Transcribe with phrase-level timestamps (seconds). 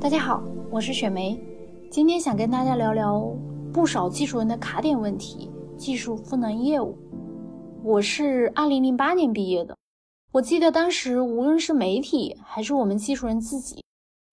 [0.00, 1.36] 大家好，我是雪梅，
[1.90, 3.20] 今天想跟大家聊聊
[3.72, 6.96] 不少技术人的卡点问题——技术赋能业务。
[7.82, 9.76] 我是二零零八年毕业的，
[10.30, 13.82] 我记得当时无论是媒体还是我们技术人自己，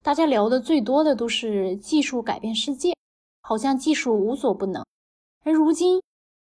[0.02, 2.92] 大家聊的最多的都是技术改变世界，
[3.40, 4.84] 好像技术无所不能。
[5.44, 6.02] 而如今，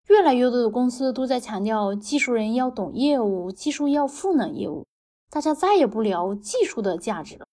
[0.08, 4.86] 越来越多的公司都在强调技术人要懂业务，技术要赋能业务，
[5.30, 7.46] 大家再也不聊技术的价值了。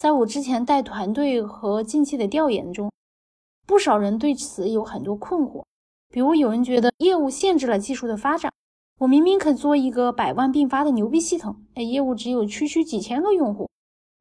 [0.00, 2.90] 在我之前带团队和近期的调研中，
[3.66, 5.62] 不少人对此有很多困惑。
[6.08, 8.50] 比如，有人觉得业务限制了技术的发展。
[9.00, 13.68] 我明明可做一个百万并发的牛逼系统，哎，业务只有区区几千个用户。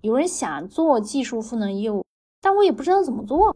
[0.01, 2.03] 有人想做技术赋能业务，
[2.41, 3.55] 但我也不知道怎么做。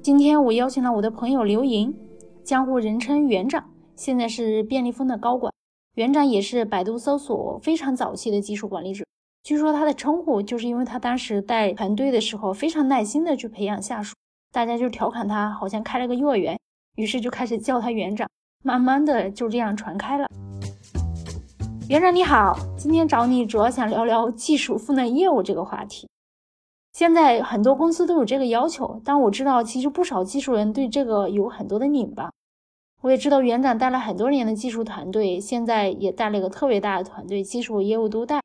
[0.00, 1.94] 今天我邀请了我的朋友刘莹，
[2.42, 5.52] 江湖人称园长，现在是便利蜂的高管。
[5.96, 9.04] 园长也是百度搜索非常早期的技术管理者。
[9.44, 14.14] 据说他的称呼就是因为他当时带团队的时候非常耐心的去培养下属，
[14.50, 16.58] 大家就调侃他好像开了个幼儿园，
[16.96, 18.26] 于是就开始叫他园长，
[18.64, 20.26] 慢慢的就这样传开了。
[21.90, 26.08] 园长你好，今天找你主要想聊聊技术赋能业务这个话题。
[26.94, 32.30] 现在很多公司都有这个要求，但我知道其实不少技术人对这个有很多的拧巴。
[33.02, 38.40] 我也知道园长带了很多年的技术团队，现在也带了一个特别大的团队，技术业务都带。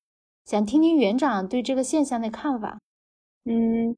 [0.50, 2.80] 想听听园长对这个现象的看法。
[3.46, 3.96] 嗯，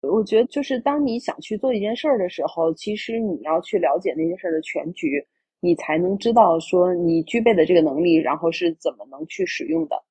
[0.00, 5.22] 我觉得就是当你想去做一件事儿的时候，其实你要去了解那件事儿的全局，
[5.60, 10.02] 你才能知道说你具备的这个能力，然后是怎么能去使用的。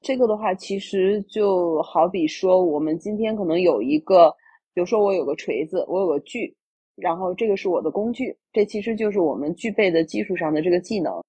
[0.00, 4.34] 这个的话，其实就好比说，我们今天可能有一个，
[4.72, 6.56] 比如说我有个锤子，我有个锯，
[6.96, 11.22] 然后这个是我的工具，这其实就是我们具备的技术上的这个技能。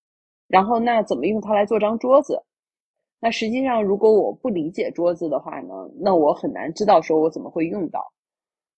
[0.47, 2.41] 然后那怎么用它来做张桌子？
[3.23, 8.01] 那实际上，如果我不理解桌子的话呢，那我很难知道说我怎么会用到。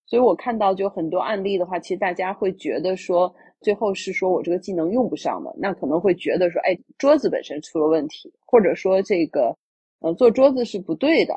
[0.05, 9.57] 所以我看到就很多案例的话，其实大家会觉得说，最后是说我这个技能用不上的，那可能会觉得说，哎，桌子本身出了问题，或者说这个，
[10.01, 11.33] 呃，做桌子是不对的，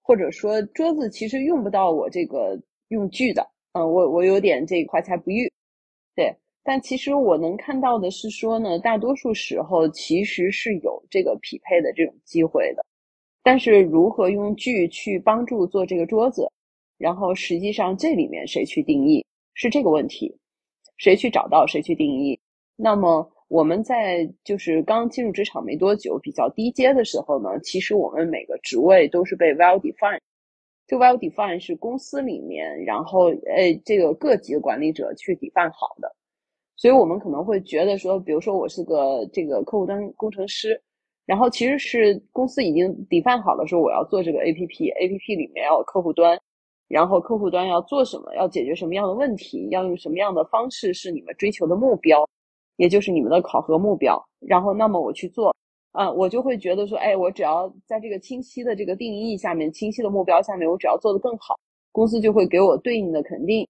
[0.00, 2.56] 或者说桌子其实用不到我这个
[2.90, 5.52] 用具的，嗯，我我有点这怀才不遇，
[6.64, 12.84] 但其实我能看到的是说呢，大多数时候其实是有这个匹配的这种机会的，
[13.42, 16.48] 但是如何用剧去帮助做这个桌子，
[16.98, 20.32] 然后实际上这里面谁去定义是这个问题，
[20.98, 22.38] 谁去找到谁去定义。
[22.76, 30.20] 那么我们在就是刚进入职场没多久，比较低阶的时候呢，其实我们每个职位都是被 well defined，
[30.86, 36.14] 这 well defined 是公司里面，然后呃这个各级的管理者去 define 好的。
[36.82, 40.82] 所以我们可能会觉得说，比如说我是个这个客户端工程师，
[41.24, 46.36] 然后其实是公司已经底饭好了，说我要做这个 APP，APP 里面要有客户端，
[46.88, 52.28] 然后客户端要做什么，要解决什么样的问题，要用什么样的方式是你们追求的目标，
[52.78, 54.20] 也就是你们的考核目标。
[54.40, 55.54] 然后那么我去做，
[55.92, 61.56] 啊，我就会觉得说，哎，我只要在这个清晰的这个定义下面，清晰的目标下面，我只要做得更好，
[61.92, 63.64] 公司就会给我对应的肯定。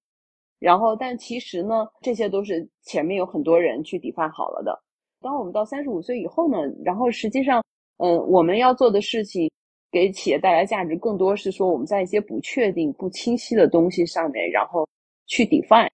[0.63, 4.81] 然后，但其实呢，这些都是前面有很多人去底 e 好了的。
[5.21, 7.61] 当我们到三十五岁以后呢，然后实际上，
[7.99, 9.51] 嗯，我们要做的事情，
[9.91, 14.89] 给企业带来价值，更多是说我们在一些不确定、不清晰的东西上面，然后
[15.27, 15.91] 去 define，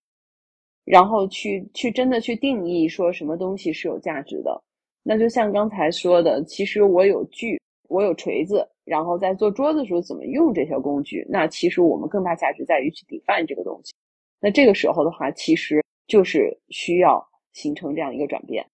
[0.85, 4.63] 然后去去真的去定义说什么东西是有价值的。
[5.03, 7.59] 那就像刚才说的，其实我有锯，
[7.89, 13.95] 我有锤子，然后在做桌子的时候怎么用这些工具，那其实我们更大价值在于去 define 这个东西。
[14.41, 18.65] 那这个时候的话，其实就是需要形成这样一个转变。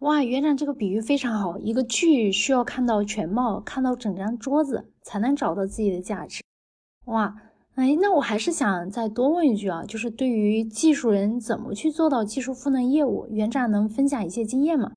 [0.00, 1.58] 哇，园长这个比喻非常好。
[1.58, 6.40] 一个剧需要看到全貌，看到整张桌子，才能找到自己的价值。
[7.06, 7.34] 哇，
[7.74, 14.92] 哎，那我还是想再多问一句啊，就是对于技术人怎么去做到技术赋能业务，园长能分享一些经验吗？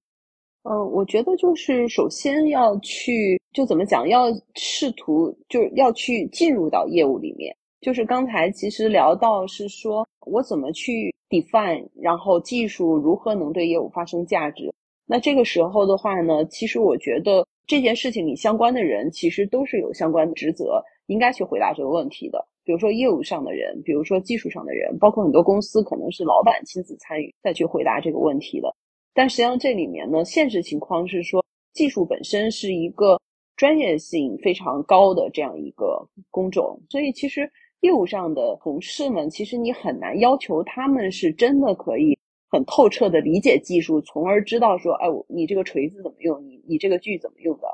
[0.63, 7.55] 呃，我觉得就是首先要去，就怎么讲，要试图就是要去进入到业务里面。
[7.81, 14.71] 就是刚才其实聊到是说我怎么去 define，然后技术如何能对业务发生价值。
[15.07, 22.47] 那这个时候的话呢，其实我觉得这件事情里相关的人其实都是有相关的职责，应该去回答这个问题的。
[22.63, 28.71] 比如说业务上的人，比如说技术上的人，包括很多公司可能是老板亲自参与再去回答这个问题的。
[29.13, 31.43] 但实际上这里面呢，现实情况是说
[31.73, 33.19] 技术本身是一个
[33.57, 37.51] 专业性非常高的这样一个工种，所以其实。
[37.81, 42.17] 业务上的同事们，其实你很难要求他们是真的可以
[42.49, 47.67] 很透彻的理解技术，从而知道说，哎，你这个锤子怎么用，你你这个锯怎么用的。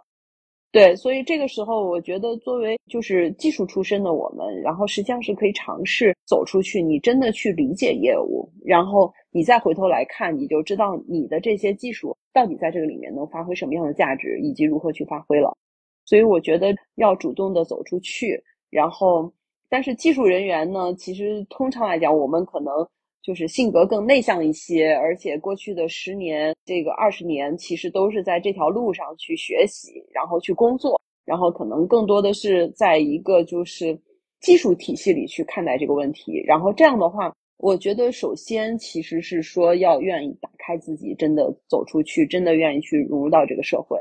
[0.69, 15.57] 对，所以这个时候，我觉得作为就是技术出身的我们，然后实际上是可以尝试走出去，你真的去理解业务，然后你再回头来看，你就知道你的这些技术到底在这个里面能发挥什么样的价值，以及如何去发挥了。
[16.05, 18.39] 所以我觉得要主动的走出去，
[18.69, 19.33] 然后，
[19.69, 22.73] 但是技术人员呢，其实通常来讲，我们可能。
[23.23, 33.99] 就是性格更内向一些，而且过去的十年、这个二十年，其实都是在这条路上去学习，然后去工作，然后可能更多的是在一个就是
[34.39, 36.41] 技术体系里去看待这个问题。
[36.45, 43.99] 然后这样的话，我觉得首先其实是说要愿意打开自己，真的走出去，真的愿意去融入到这个社会。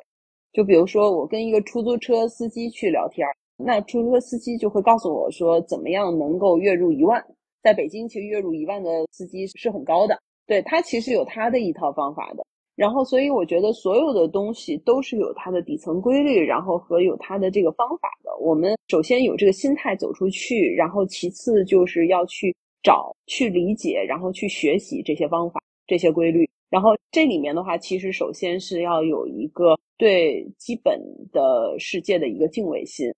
[0.52, 7.24] 就比如说我跟一个出租车司机去聊天，那出租车司机就会告诉我说，怎么样能够月入一万。
[7.62, 10.16] 在北京，其实月入一万的司机是很高的，
[10.46, 12.44] 对他其实有他的一套方法的。
[12.76, 18.30] 然后，所以我觉得所有的东西都是有它的底层规律，然后和有它的这个方法的。
[18.38, 26.46] 我们首先有这个心态走出去，然后其次就是要去找、去理解，然后去学习这些方法、这些规律。
[26.68, 31.00] 然后这里面的话，其实首先是要有一个对基本
[31.32, 33.10] 的世界的一个敬畏心，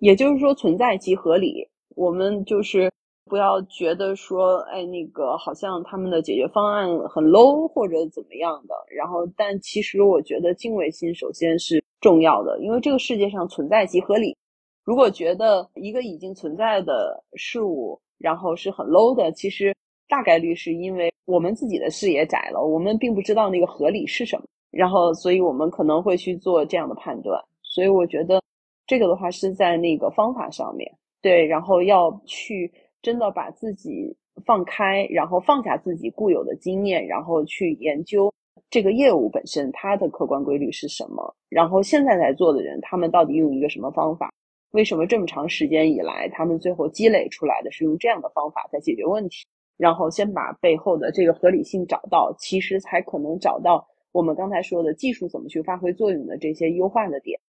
[0.00, 1.66] 也就是说存在即合理。
[1.94, 2.90] 我们就是。
[3.26, 8.74] 不要觉得说，哎，那个好像他们的解决方案很 low 或者怎么样的。
[8.92, 14.36] 然后，但其实我觉得敬畏心首先是重要的，因为这个世界上存在即合理。
[14.84, 19.72] 如果觉得一个已经存在的事物，然后是很 low 的，其实
[20.08, 24.44] 大概率是因为我们自己的视野窄了，我们并不知道那个合理是什么。
[24.72, 27.40] 然后，所以我们可能会去做这样的判断。
[27.62, 28.42] 所以我觉得
[28.90, 30.90] 这个的话是在那个方法上面
[31.22, 32.68] 对，然后要去。
[33.02, 34.14] 真的把自己
[34.44, 38.30] 放开，然后放下自己固有的经验，然后去研究
[38.68, 41.34] 这个业务本身它的客观规律是什么。
[41.48, 44.30] 然后现在在做的人，他们到底用一个什么方法？
[44.72, 49.46] 为什么这么长时间以来，他们最后积累出来的是用这样的方法在解决问题？
[49.78, 57.40] 然后先把背后的这个合理性找到，其实才可能找到我们刚才说的技术怎么去发挥作用的这些优化的点。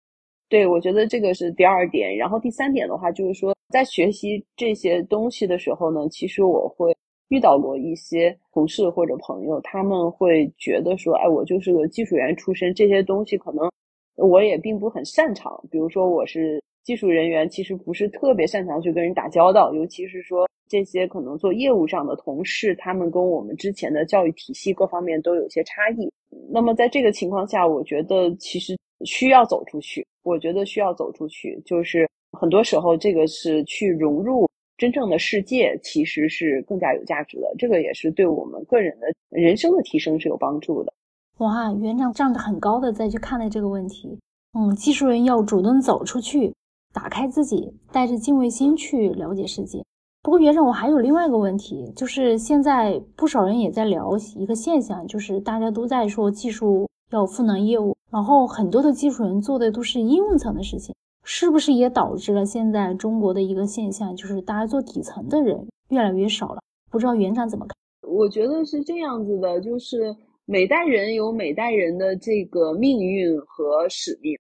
[0.51, 2.15] 对我觉得这个是第二点。
[2.15, 3.55] 然后第三点的话，就是说。
[3.71, 6.93] 在学习这些东西的时候呢，其实我会
[7.29, 13.71] 遇到过一些同事或者朋友，他们会觉得说，哎，我就是个技术员出身，这些东西可能
[14.17, 15.53] 我也并不很擅长。
[15.71, 26.11] 比如说，我是技术人员，其实不是特别擅长去跟人打交道，尤其是说这些可能做业务上的同事，他们跟我们之前的教育体系各方面都有些差异。
[26.49, 28.75] 那么在这个情况下，我觉得其实
[29.05, 30.07] 需要走出去。
[30.23, 32.09] 我觉得需要走出去，就是。
[32.39, 37.53] 很多时候，这个是去融入真正的世界，其实是更加有价值的。
[37.59, 40.93] 这个也是对我们个人的人生的提升是有帮助的。
[41.39, 44.17] 哇，园长站得很高的再去看待这个问题。
[44.57, 46.55] 嗯，技术人要主动走出去，
[46.95, 49.83] 打开自己，带着敬畏心去了解世界。
[50.23, 60.95] 不过，园长，我还有另外一个问题，就是现在不少人也在聊一个现象，就是大家都在说技术要赋能业务，然后很多的技术人做的都是应用层的事情。
[61.25, 66.61] 是不是也导致了现在中国的一个现象，就是大家做底层的人越来越少了？
[66.91, 67.75] 不知道园长怎么看？
[68.11, 70.15] 我觉得是这样子的，就是
[70.45, 74.35] 每代人有每代人的这个命运和使命。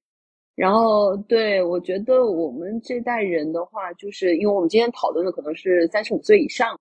[0.60, 6.78] 然后，对我觉得我们这代人的话，就是因为我们今天讨论的可能是三十五岁以上，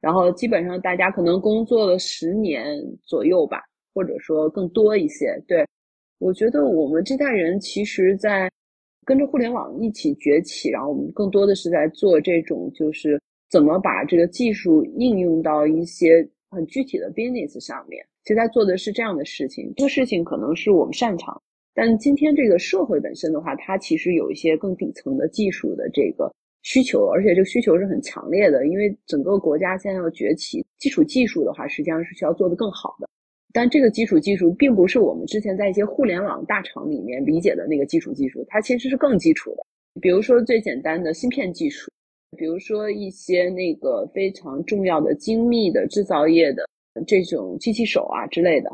[0.00, 5.26] 然后基本上大家可能工作了十年左右吧，或者说更多一些。
[5.48, 5.66] 对
[6.20, 8.48] 我觉得我们这代人其实，在
[9.04, 13.20] 跟着互联网一起崛起，然后我们更多的是在做这种，就是
[13.50, 18.06] 怎么把这个技术应用到一些很具体的 business 上面。
[18.22, 21.42] 其实在做的是这样的事情，这个事情可能是我们擅长，
[21.76, 33.06] 但今天这个社会本身的话，它其实有一些更底层的技术的这个需求，而且这个需求是很强烈的，因为整个国家现在要崛起，基础技术的话，实际上是需要做得更好的。
[33.52, 39.62] 但这个基础技术并不是我们之前在一些互联网大厂里面理解的那个基础技术，它其实是更基础的。
[40.00, 41.90] 比如说最简单的芯片技术，
[42.38, 46.66] 比如说一些那个非常重要的精密的制造业的
[47.06, 48.70] 这种机器手啊之类的。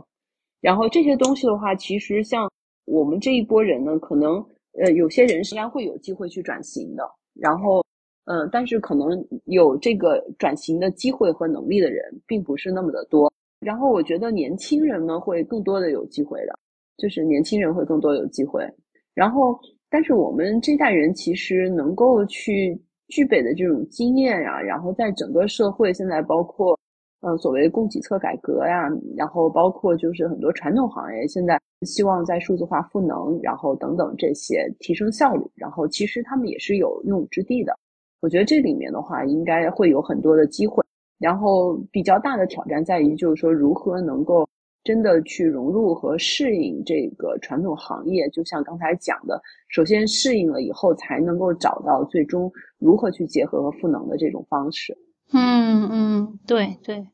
[0.61, 2.49] 然后这些东西的话，其实像
[2.85, 4.45] 我们这一波人呢，可能
[4.79, 7.05] 呃有些人实际上会有机会去转型的。
[7.35, 7.83] 然后
[8.25, 9.09] 嗯，但是可能
[9.47, 13.33] 有这个转型的机会和能力的人，并不是那么的多。
[13.61, 16.59] 然后我觉得年轻人呢会更多的有机会的，
[16.99, 18.69] 就是年轻人会更多有机会。
[19.15, 19.59] 然后，
[19.91, 26.79] 但是我们这代人其实能够去具备的这种经验呀，然后在整个社会现在包括，
[27.21, 37.77] 呃，所谓供给侧改革呀，然后包括就是很多传统行业现在希望在数字化赋能，然后等等这些提升效率，然后其实他们也是有用武之地的。
[38.21, 40.85] 我觉得这里面的话，应该会有很多的机会。
[41.19, 44.49] 然后比较大的挑战在于，就是说如何能够
[44.83, 48.29] 真的去融入和适应这个传统行业。
[48.31, 54.99] 就像刚才讲的，首先适应了以后，才能够找到最终如何去结合和赋能的这种方式。
[55.33, 57.07] 嗯嗯，对对，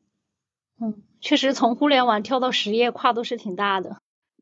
[0.81, 3.98] 嗯，确实从互联网跳到实业，跨度是挺大的。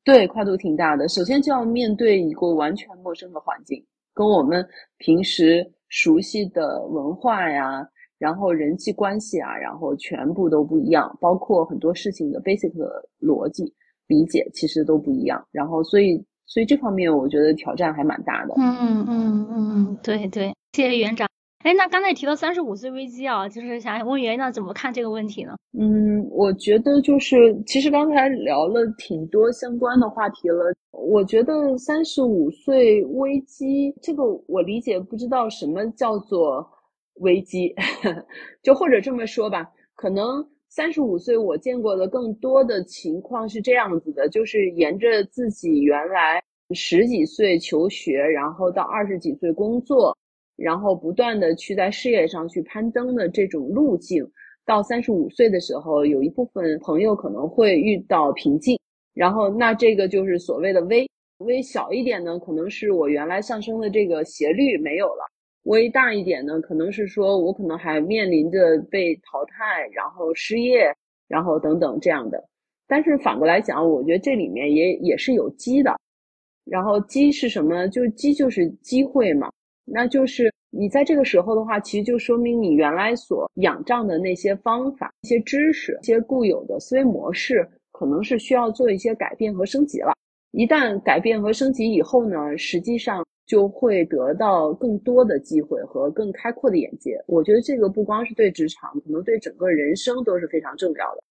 [0.07, 1.05] 对，跨度挺大的。
[1.09, 4.65] 首先就要面对一个完全陌生的环境，跟我们
[4.99, 7.85] 平时熟悉的文化呀。
[8.17, 13.71] 然后人际关系啊，然后全部都不一样，包括很多事情的 basic 的逻辑
[14.07, 15.45] 理解其实都不一样。
[15.51, 18.53] 然后，所以，所以这方面我觉得挑战还蛮大的。
[18.57, 21.27] 嗯嗯嗯，对对，谢谢园长。
[21.67, 25.51] 哎，那刚才提到三十五岁危机啊，就是想问园长怎么看这个问题呢？
[25.77, 30.73] 嗯，我觉得就是，其实刚才聊了挺多相关的话题了。
[30.91, 36.65] 我觉得三十五岁危机这个我理解不知道什么叫做。
[37.19, 37.73] 危机，
[38.61, 40.23] 就或者这么说吧，可能
[40.69, 46.39] 三十五岁我见过的更多的情况是这样子的，就是沿着自己原来
[46.75, 50.15] 十几岁求学，然后到二十几岁工作，
[50.57, 54.29] 然后不断的去在事业上去攀登的这种路径，
[54.65, 58.77] 到三十五岁的时候，有一部分朋友可能会遇到瓶颈，
[59.13, 65.23] 然后那这个就是所谓的微微小一点呢，可能是我原来上升的这个斜率没有了。
[65.63, 70.91] 微大一点呢，可能是说我可能还面临着被淘汰，然后失业，
[71.27, 72.43] 然后等等这样的。
[72.87, 75.93] 但是反过来讲，我觉得这里面也也是有机的。
[76.63, 77.87] 然后机是什么呢？
[77.89, 79.51] 就机就是机会嘛。
[79.89, 90.13] 那就是你在这个时候的话，其实就说明你原来所仰仗的那些方法、一些知识、一些固有的思维模式，可能是需要做一些改变和升级了。
[90.51, 93.23] 一旦改变和升级以后呢，实际上。
[93.47, 97.17] 就会得到更多的机会和更开阔的眼界。
[97.27, 101.23] 我觉得这个不光是对职场，可能对整个人生都是非常重要的。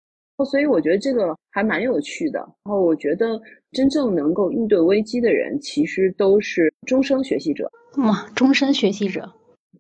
[0.45, 2.39] 所以我觉得这个还蛮有趣的。
[2.39, 3.41] 然后我觉得
[3.73, 7.71] 真正能够应对危机的人，其实都是终身学习者。
[7.99, 9.33] 哇，终身学习者。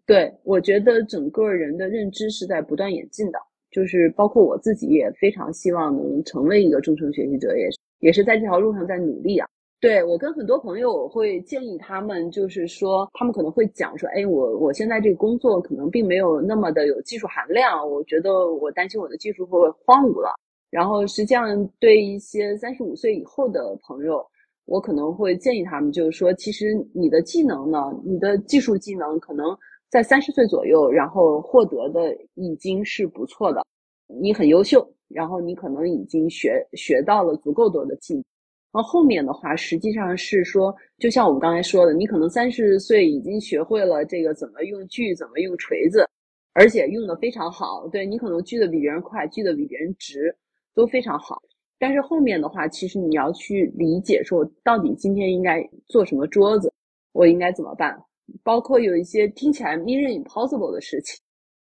[0.06, 3.38] 对，我觉得整个人的认知是在不断演进的。
[3.72, 9.46] 就是包括我自己也非常希望能成为一个终身学习者，也是也是在这条路上在努力啊。
[9.80, 20.34] 对我跟很多朋友，我会建议他们，就是说，他们可能会讲说，哎，我我现在这个工作可能并没有那么的有技术含量，我觉得我担心我的技术会荒芜了。
[20.70, 24.24] 然后实际上对一些三十五岁以后的朋友，
[24.64, 29.56] 我可能会建议他们，就是说，其实你的技能呢，你的技术技能可能
[29.88, 33.64] 在三十岁左右，然后获得的已经是不错的，
[34.06, 38.24] 你很优秀，然后你可能已经学学到了足够多的技能。
[38.72, 46.06] 然后后面的话，实际上是说，就像我们刚才说的，你可能三十岁已经学会了这个怎么用锯，怎么用锤子，
[46.52, 47.88] 而且用的非常好。
[47.88, 50.36] 对你可能锯的比别人快，锯的比别人直，
[50.76, 51.42] 都非常好。
[51.78, 56.72] 但是后面的话，其实你要去理解说，到底今天应该做什么桌子，
[57.12, 57.98] 我应该怎么办？
[58.42, 61.20] 包括有一些听起来 impossible 的事情，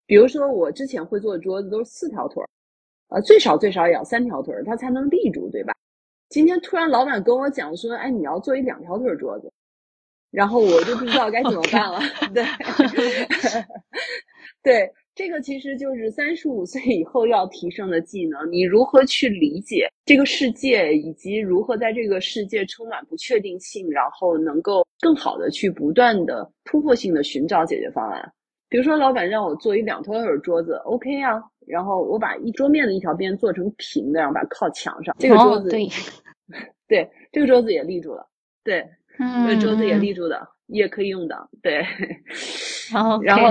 [0.05, 2.50] 比如说我之前会做的桌子都是四条腿儿，
[3.10, 5.74] 呃，最少最少也要三条腿儿，它才能立住，对吧？
[6.29, 9.51] 今天突然老板跟我讲说，哎，你要做一两条腿桌子，
[10.31, 12.00] 然后我就不知道该怎么办了。
[12.33, 12.43] 对，
[14.63, 18.51] 对，这个其实就是三十五岁以后要提升的技能。
[18.51, 28.32] 你如何去理解这个世界，以及如何在这个世界充满不确定性，然后能够更好的去不断的突破性的寻找解决方案。
[28.70, 35.70] 比如说，老板让我做一两条腿桌子，OK 啊，然后我把一桌面的一条边做成平的，然后把它靠墙上，这个桌子。
[36.88, 38.27] 对，这个桌子也立住了。
[38.63, 38.84] 对，
[39.48, 41.50] 这个桌子也立住的，也可以用的。
[41.62, 41.86] 对，
[42.91, 43.50] 然后，然后，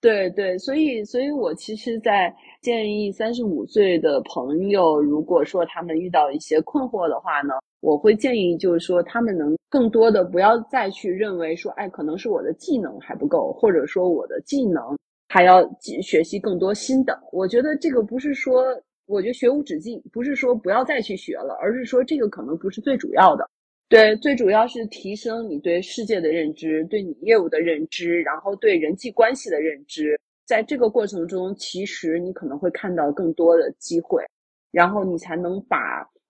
[0.00, 14.96] 对对，所以，所以我其实，在建议三十五岁的朋友，如果说他们遇到一些困惑的话呢，我会建议就是说，他们能更多的不要再去认为说，哎，可能是我的技能还不够，或者说我的技能
[15.28, 15.62] 还要
[16.00, 17.20] 学习更多新的。
[17.30, 18.64] 我觉得这个不是说。
[19.06, 23.44] 我觉得学无止境，不是说不要再去学了，而是说这个可能不是最主要的。
[23.90, 30.18] 对，最主要是提升你对世界的认知，对你业务的认知，然后对人际关系的认知。
[30.46, 34.24] 在这个过程中，其实你可能会看到更多的机会，
[34.70, 35.76] 然后你才能把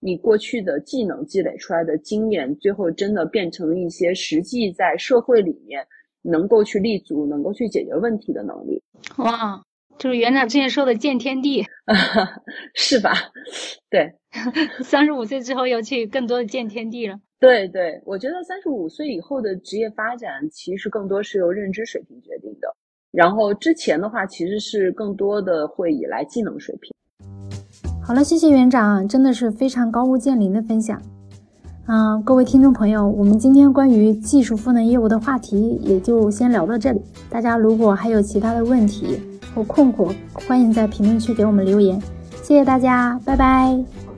[0.01, 5.87] 你过去的技能积累出来的经验，最后真的变成一些实际在社会里面
[6.23, 8.83] 能够去立足、能够去解决问题的能力。
[9.19, 9.63] 哇！
[9.99, 11.67] 就是园长之前说的见天地，
[12.75, 13.13] 是吧？
[13.91, 14.15] 对，
[14.83, 17.21] 三十五岁之后要去更多的见天地了。
[17.41, 22.69] 对对，我觉得三十五岁以后的职业发展其实更多是由认知水平决定的，
[23.11, 26.93] 然后之前的话其实是更多的会依赖技能水平。
[28.07, 31.01] 好了，谢谢园长，真的是非常高屋建瓴的分享。
[31.87, 37.01] 嗯，各位听众朋友，我们今天关于技术赋能业务的话题也就先聊到这里。
[37.31, 39.19] 大家如果还有其他的问题
[39.55, 40.15] 或困惑，
[40.47, 41.99] 欢迎在评论区给我们留言。
[42.43, 44.10] 谢谢大家，拜拜。